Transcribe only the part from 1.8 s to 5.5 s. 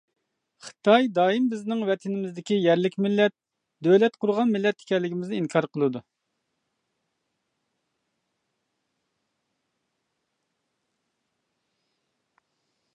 ۋەتىنىمىزدىكى يەرلىك مىللەت، دۆلەت قۇرغان مىللەت ئىكەنلىكىمىزنى